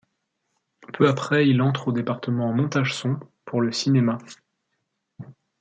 Peu 0.93 1.07
après 1.07 1.47
il 1.47 1.61
entre 1.61 1.89
au 1.89 1.91
département 1.91 2.51
montage 2.51 2.95
son 2.95 3.19
pour 3.45 3.61
le 3.61 3.71
cinéma. 3.71 4.17